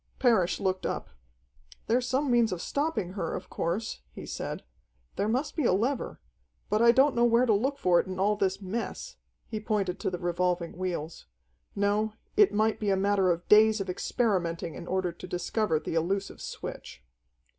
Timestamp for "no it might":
11.75-12.79